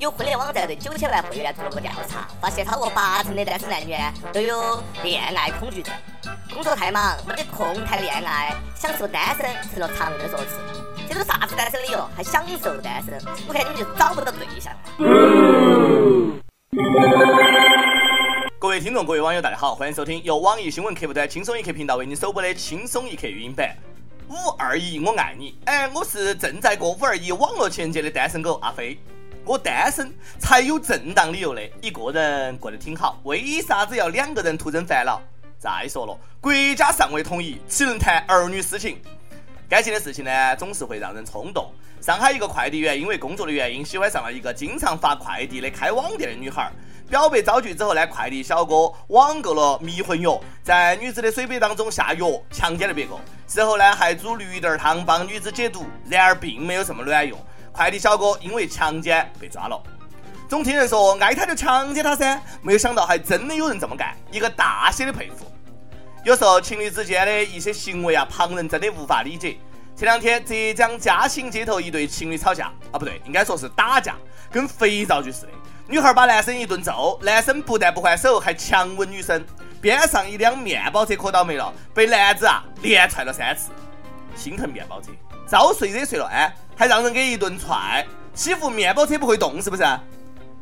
[0.00, 3.94] 有婚恋网站对九千万会员做了个调查，发现超过八成的单身男女
[4.32, 5.94] 都有恋爱恐惧症。
[6.54, 10.56] 工作太忙，没得空谈恋爱，享受单身成了常用的说辞。
[11.06, 12.08] 这都啥子单身理由？
[12.16, 13.22] 还享受单身？
[13.46, 14.72] 我看你们就找不到对象。
[18.58, 23.76] 各位听众，各位网友，大家好，欢迎收听由网易新闻客户端轻松一刻频道为您首播的轻松一刻语音版。
[24.30, 25.58] 五二一，我爱你。
[25.66, 28.98] 哎，我是正在过五二一网络情人节的单身狗阿飞。
[29.50, 35.20] 我单身才有正当理由的，一个人过得挺好，为啥子要两个人徒增烦恼？
[35.58, 39.02] 再说了，国家尚未统一，岂能谈儿女私情？
[39.68, 41.68] 感情的事情呢，总是会让人冲动。
[42.00, 46.70] 上海一个快递员因为工作的原因，喜欢上了一个经常发快递的开网店的女孩。
[47.08, 53.18] 表白遭拒之后呢，快递小哥网购了迷魂药，在女子的水杯当中下药，强奸了别个。
[53.48, 57.36] 事后呢，还煮绿豆汤帮女子解毒，然而并没有什么卵用。
[57.72, 59.82] 快递小哥因为强奸被抓了。
[60.48, 65.46] 总听人说爱他就强奸他噻，没有想到还真的有人这么干，一个大写的佩服。
[66.24, 69.56] 有时候情侣之间的一些行为啊，旁人真的无法理解。
[69.96, 74.16] 前两天浙江嘉兴街头一对情侣吵架啊，不对，应该说是打架，
[74.50, 75.48] 跟肥皂剧似的。
[75.86, 79.44] 女孩把男生一顿揍，男生不但不还手，还强吻女生。
[79.80, 83.70] 边上一辆面包车可倒霉了，被男子啊连踹了三次。
[84.36, 85.10] 心疼面包车，
[85.46, 86.26] 遭谁惹谁了？
[86.26, 89.84] 哎，还让人给一顿踹，欺负面包车不会动是不是？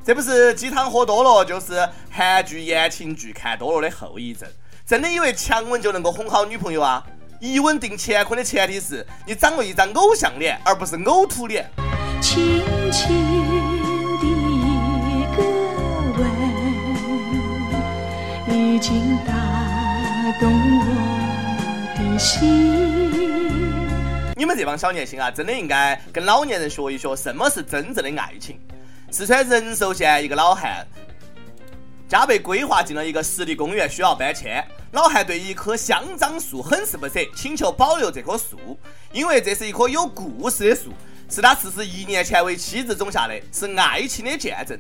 [0.05, 4.49] 这不是鸡汤喝多了，就是韩剧言情剧看多了的后遗症。
[4.85, 7.07] 真的以为强吻就能够哄好女朋友啊？
[7.39, 11.71] 一吻定乾坤的前提是你长了一张偶像脸，而不是呕吐脸。
[12.21, 13.09] 轻轻
[14.19, 14.27] 的
[15.37, 15.45] 歌
[16.19, 16.29] 吻，
[18.59, 19.33] 已经打
[20.41, 20.85] 动我
[21.97, 23.68] 的心。
[24.39, 28.57] 你们这帮小年轻啊，真的应该跟老年人学一学什么是真正的爱情。
[29.11, 30.87] 四川仁寿县一个老汉。
[32.09, 34.65] 家被规划进了一个湿地公园，需要搬迁。
[34.93, 38.79] 老汉对一棵香樟树很是不舍，请求保留这棵树，
[39.11, 40.93] 因为这是一棵有故事的树，
[41.29, 44.79] 是他四十一年前为妻子种下的，是爱情的见证。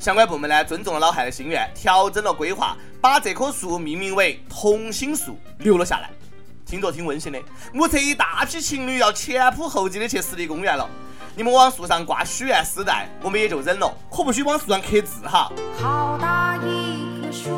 [0.00, 6.10] 相关部门呢，尊重了老汉的心愿，调整了规划，把这棵树命名为同心树，留了下来。
[6.66, 7.40] 听着挺温馨的。
[7.72, 10.86] 目测一大批情侣要前仆后继的去湿地公园了。
[11.36, 15.52] 你们往树上挂许愿丝带，我们也就忍了，可不许往树上刻字哈。
[15.78, 17.50] 好大一棵树，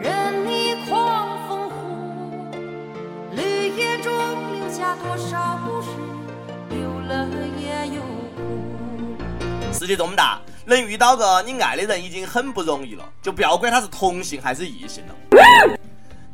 [0.00, 4.12] 任你狂风呼，绿叶中
[4.52, 5.88] 留下多少故事，
[6.70, 7.26] 有乐
[7.58, 8.02] 也有
[8.36, 9.72] 苦。
[9.72, 15.77] 世界这么大，能遇到个你爱的人已经很不容易了，就不要管他是同性还是异性了。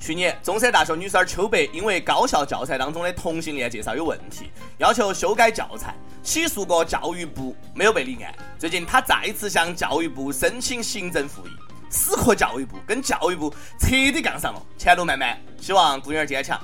[0.05, 8.35] 去年，中山大学女生邱白因为高校教材当中的同性恋介绍有问题，要求修改教材，起诉过教育部，没有被立案。
[8.59, 11.51] 最近，她再次向教育部申请行政复议，
[11.89, 13.49] 死磕教育部，跟教育部
[13.81, 16.61] 彻底杠上了，前路漫漫，希望姑娘坚强。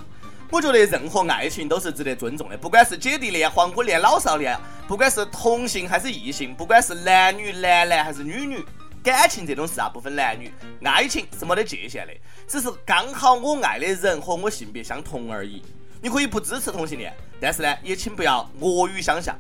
[0.51, 4.55] 我觉得任何爱情都是值得尊重的，不管是姐弟恋、黄昏恋、老少恋，
[4.87, 8.63] 不管是同性还是异性，不管是男女、男男还是女女。
[9.03, 10.53] 感情这种事啊，不分男女，
[10.85, 12.13] 爱情是没得界限的，
[12.47, 15.63] 只是刚好我爱的人和我性别相同而已。
[16.03, 19.35] 你可以不支持同性恋，但是呢，也请不要恶语相向。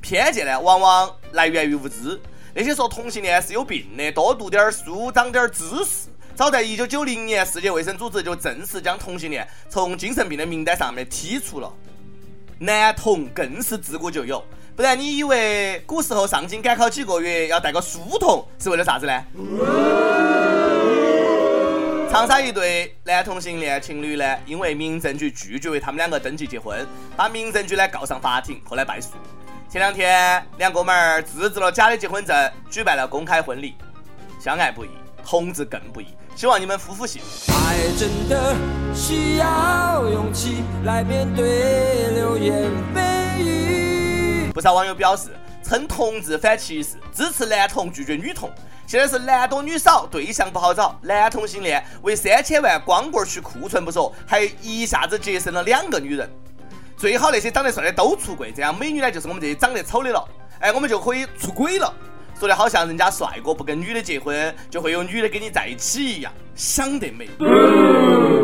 [0.00, 2.20] 偏见呢，往往来源于无知。
[2.54, 6.08] 那些说同性恋是有病的，多读点书，长点知识。
[6.36, 11.72] 早在一九九零年，世界卫生组织就正式将同性恋从精神病的名单上面剔除了。
[12.58, 14.44] 男同更是自古就有。
[14.76, 19.24] 不然你以为古时候上京赶考几个月要带个书童是为了啥子呢？
[22.10, 26.84] 长沙一对男同性恋情侣呢，因为民政局拒绝为他们两个登记结婚，
[27.16, 29.10] 把民政局呢告上法庭，后来败诉。
[29.70, 32.36] 前两天两哥们儿自制了假的结婚证，
[32.68, 33.76] 举办了公开婚礼。
[34.40, 34.88] 相爱不易，
[35.24, 37.52] 同志更不易，希望你们夫妇幸福。
[37.52, 38.56] 爱真的
[38.92, 43.83] 需要勇气来面对流言蜚语。
[44.54, 45.30] 不少网友表示，
[45.64, 48.48] 称同志反歧视，支持男同拒绝女同。
[48.86, 56.30] 现在是男多女少，对象不好找，男同性恋为三千万光棍去库存不说，还一下子节省了两个女人。
[56.96, 60.24] 最好那些长得帅的都出柜，这样美女呢就是我们这些长得丑的了。
[60.60, 61.92] 哎，我们就可以出轨了。
[62.38, 67.28] 说的好像人家帅哥不跟女的结婚，就会有女的跟你在一起一样，想得美。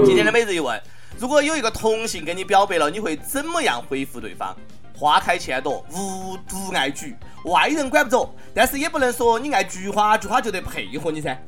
[0.05, 0.81] 今天的每日一问：
[1.19, 4.57] 如果有一个同性跟你表白了，你会怎么样回复对方？
[5.01, 7.17] 花开千朵，无独爱菊，
[7.47, 11.43] 外人管不着，但是也不能说你爱菊花，菊花就得配合你噻。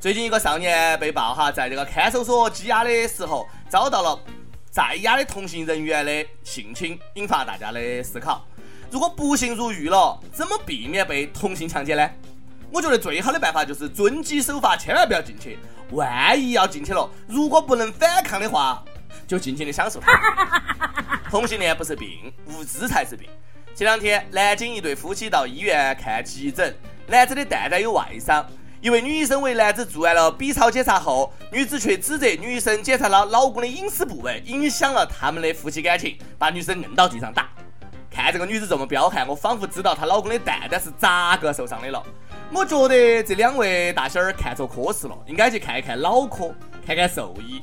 [0.00, 4.18] 最近一个少年被曝哈，在这个看守所羁押的时候，遭到了
[4.70, 8.42] 在押的同行人员的性侵，引发大家的思考。
[8.90, 12.10] 如果不幸入狱了，怎么避免被同性强奸呢？
[12.72, 15.58] 我觉得最好的办法就是遵纪守法，千万不要进去。
[15.90, 18.82] 万一要进去了，如果不能反抗的话，
[19.26, 20.00] 就尽情的享受。
[21.34, 23.28] 同性恋不是病，无知才是病。
[23.74, 26.72] 前两天，南京一对夫妻到医院看急诊，
[27.08, 28.46] 男子的蛋蛋有外伤。
[28.80, 37.48] 一位女医生为男子做完了 B 超检查后，女子却指责女医生检查了老公的隐私部位，影响了他们的夫妻感情，把女生摁到地上打。
[38.08, 42.00] 看这个女子这么彪悍，我仿佛知道她老公的蛋蛋是咋个受伤的了。
[42.52, 46.54] 我觉得这两位大仙儿看错科室了，应该去看一看脑科，
[46.86, 47.60] 看看兽医。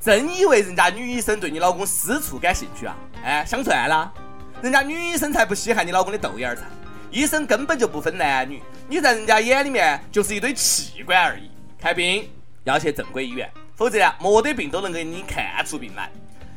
[0.00, 2.96] 真以为人家女医生对你老公私处感兴趣啊？
[3.24, 4.12] 哎，想赚啦！
[4.62, 6.62] 人家女医生才不稀罕你老公的豆芽儿菜，
[7.10, 11.50] 医生根本就不分男女，你在人家眼里面就是一堆器官而已。
[11.80, 12.30] 看病
[12.62, 16.08] 要去正规医院，否则啊，没得病都能给你看出病来。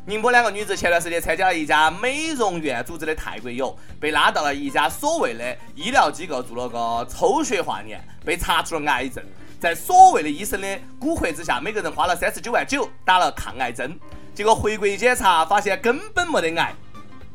[0.06, 9.24] 宁波两个女子前段时间参加了一家美容院组织的泰国游，被拉到了一家所谓的医疗机构做了个抽血化验，被查出了癌症。
[9.62, 10.68] 在所谓的医生的
[11.00, 13.96] 蛊惑之下，每个人花了三十九万九打了抗癌针，
[14.34, 16.74] 结果回国一检查，发现根本没得癌，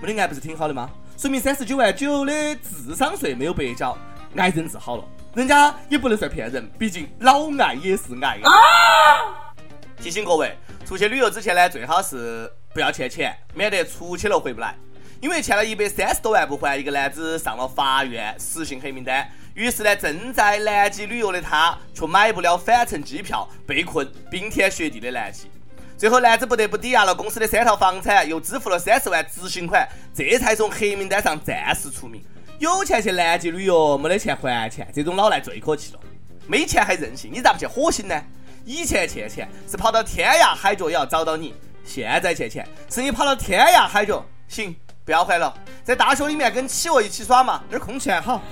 [0.00, 0.90] 没得癌不是挺好的吗？
[1.16, 3.96] 说明三十九万九的智商税没有白交，
[4.38, 9.54] 癌症治好了，人家也不能算骗人，毕竟老癌也是癌啊！
[10.02, 10.58] 提醒各位。
[10.84, 14.74] 出去旅游之前呢，最好是不要欠钱，免得出去了回不来。
[15.20, 19.28] 因为欠了一百三十多万不还，一个男子上了法院，实行黑名单。
[19.56, 25.50] 于是呢，正在南极旅游的他却买不了返程机票，被困冰天雪地的南极。
[25.96, 32.22] 最后，男子不得不抵押了公司的三套房产，又支付了三十万执行款，这才从黑名单上暂时出名。
[32.58, 36.00] 有钱去南极旅游，没得钱还钱，这种老赖最可气了。
[36.46, 38.22] 没钱还任性，你咋不去火星呢？
[38.66, 45.54] 以前欠钱是跑到天涯海角也要找到你，现在欠钱是你跑到天涯海角，行，不要还了，
[45.86, 48.42] 在大学里面跟企鹅一起耍嘛，那儿空气还好。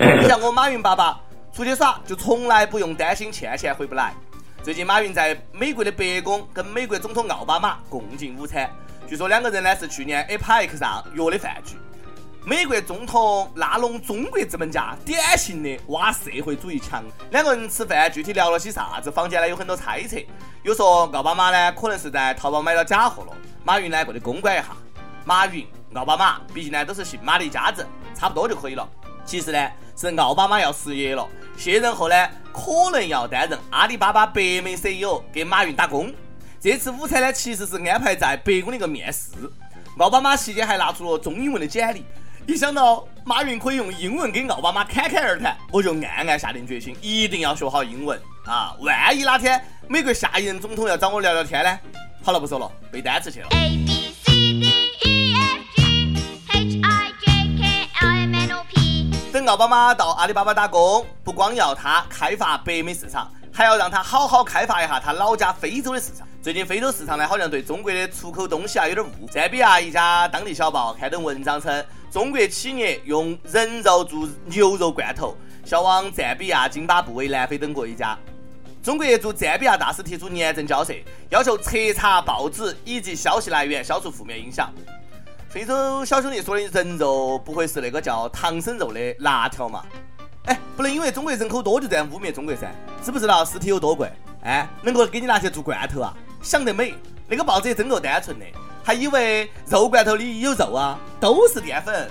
[0.00, 1.20] 你像我马云爸爸
[1.52, 4.14] 出去耍就从来不用担心欠钱回不来。
[4.62, 8.66] 最近马云在美国的白宫跟美国总统奥巴马共进午餐，
[9.06, 11.76] 据说两个人呢是去年 APEC 上约的饭局。
[12.46, 17.04] 美国总统拉拢中国资本家，典型的挖社会主义墙。
[17.30, 19.10] 两个人吃饭，具体聊了些啥子？
[19.10, 20.16] 坊间呢有很多猜测，
[20.62, 23.32] 有说奥巴马呢可能是在淘宝买了假货了，
[23.62, 24.68] 马云呢过去公关一下。
[25.26, 28.88] 马云、奥巴马毕竟呢都是姓马的一家子，差不多就可以了。
[29.24, 31.26] 其实呢是奥巴马要失业了，
[31.56, 36.12] 卸任后呢可能要担任阿里巴巴北美 CEO，给马云打工。
[36.60, 39.30] 这次午餐呢其实是安排在白宫的一个面试，
[39.98, 42.04] 奥巴马期间还拿出了中英文的简历。
[42.46, 48.76] 一想到马云可以用英文跟奥巴马侃侃而谈，我就暗暗下定决心，一定要学好英文啊！
[48.80, 51.80] 万一哪天美国下一任总统要找我聊聊天呢？
[52.22, 53.48] 好了，不说了，背单词去了。
[59.36, 66.26] 等奥巴马到阿里巴巴打工，不光要他开发北美市场，还要让他好好开发一下他老家非洲的市场。
[66.40, 69.28] 最近非洲市场呢，好像对中国的出口东西啊有点误。
[69.30, 71.84] 赞比亚一家当地小报刊登文章称。
[72.10, 75.36] 中国企业用人肉做牛肉罐头，
[75.66, 78.16] 销往赞比亚、津巴布韦、南非等国家。
[78.82, 80.94] 中国驻赞比亚大使提出严正交涉，
[81.28, 84.72] 要求彻查报纸以及消息来源，消除负面影响。
[85.56, 89.82] 非洲小兄弟说的人肉，不会是那个叫唐僧肉的辣条嘛？
[90.44, 92.70] 哎，不能因为中国人口多就这样污蔑中国噻？
[93.02, 94.12] 知不知道尸体有多贵？
[94.42, 96.14] 哎，能够给你拿去做罐头啊？
[96.42, 96.94] 想得美！
[97.26, 98.44] 那个报纸也真够单纯的。
[98.84, 102.06] 还以为肉罐头里有肉啊，都是淀粉。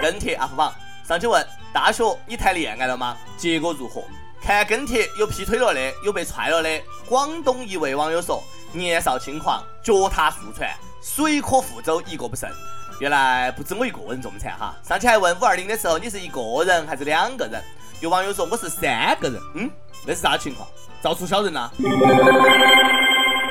[0.00, 3.16] 跟帖 UP 榜上去问：大学你谈恋爱了吗？
[3.36, 4.04] 结果如何？
[4.42, 6.68] 看跟帖有劈腿了的，有被踹了的。
[7.06, 8.42] 广东一位网友说：
[8.72, 10.70] 年少轻狂，脚踏数船，
[11.02, 12.48] 水可覆舟，一个不剩。
[12.98, 14.74] 原来不止我一个人这么惨哈。
[14.82, 17.62] 上去还问五二零的时候你是一个人还是两个人？
[18.00, 19.40] 有网友说我是三个人。
[19.54, 19.70] 嗯，
[20.06, 20.68] 那是啥情况？
[21.00, 21.70] 造出小人呐？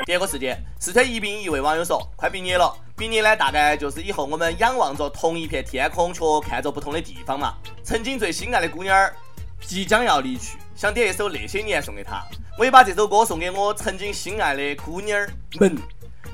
[0.05, 7.53] 第二个事件，四川宜宾一位网友说：“快毕业了，毕业呢，大概就是以后我们仰望着同一片天空，却看着不同的地方嘛。
[7.83, 9.15] 曾经最心爱的姑娘儿
[9.61, 12.23] 即将要离去，想点一首《那些年》送给他，
[12.57, 15.77] 我也把这首歌送给我曾经心爱的姑娘儿们。”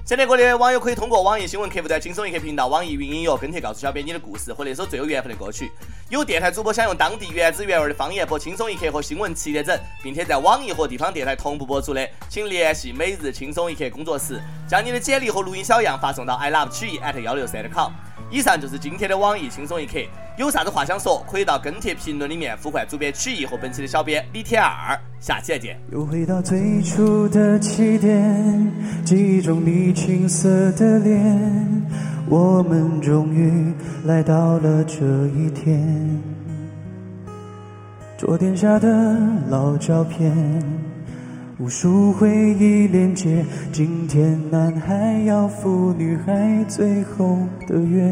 [0.03, 5.71] 想听歌的网友可以通过网易新闻客户端轻松一刻频道、网易云音乐跟帖告诉小编你的故事和那首最有缘分的歌曲。
[6.09, 17.91] 有电台主播想用当地原汁原味的方言播轻松一刻和新闻七点整，并且在网易和地方电台同步播出的，请联系每日轻松一刻工作室，将你的简历和录音小样发送到 i love 曲艺 at 幺六三点 com。
[18.29, 19.99] 以上就是今天的网易轻松一刻，
[20.37, 25.79] 有啥子话想说，可以到跟帖评论里面呼唤主编曲艺和本期的小编李天二，下期再见。
[25.93, 28.69] 又回到最初的起点，
[29.05, 31.87] 记忆中你青涩的脸。
[32.27, 33.73] 我们终于
[34.03, 36.21] 来到了这一天。
[38.17, 40.35] 桌垫下的老照片，
[41.59, 43.45] 无数回忆连接。
[43.71, 47.37] 今天男孩要赴女孩最后
[47.67, 48.11] 的约，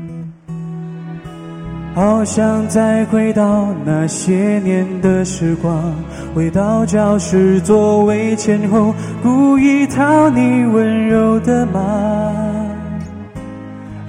[1.93, 5.93] 好想再回到那些年的时光，
[6.33, 11.79] 回到教室座位前后，故意讨你温柔的骂。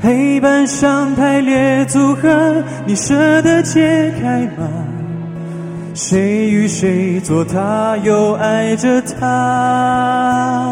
[0.01, 4.69] 黑板上排列组合，你舍得解开吗？
[5.93, 10.72] 谁与谁坐他，又爱着他？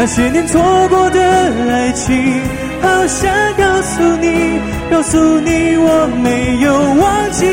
[0.00, 2.40] 那些年错过的爱情，
[2.80, 7.44] 好想告诉你，告诉你我没有忘记。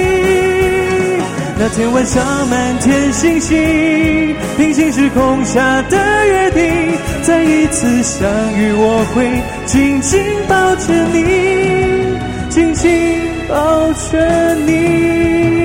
[1.58, 5.98] 那天晚上，满天星星，平行时空下的
[6.28, 12.16] 约定，再一次相遇，我会紧紧抱着你，
[12.52, 15.64] 紧紧抱着你。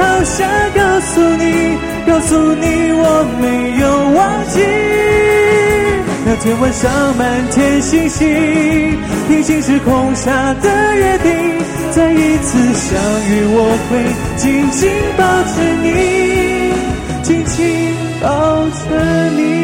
[0.00, 3.04] 好想告诉你，告诉你我
[3.40, 3.44] 没
[3.80, 3.84] 有
[4.16, 4.56] 忘记。
[6.24, 8.26] 那天晚上满天星星，
[9.28, 11.30] 平行时空下的约定，
[11.92, 13.90] 再一次相遇，我会
[14.36, 15.88] 紧紧抱着你，
[17.22, 18.28] 紧紧抱
[18.88, 19.59] 着你。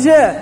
[0.00, 0.34] 谢谢，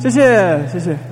[0.00, 1.05] 谢谢，谢谢。